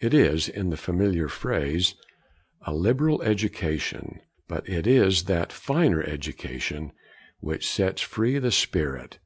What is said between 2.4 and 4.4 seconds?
'a liberal education';